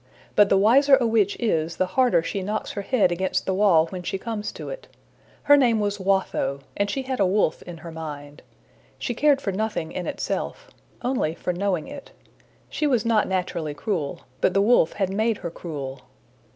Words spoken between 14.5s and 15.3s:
the wolf had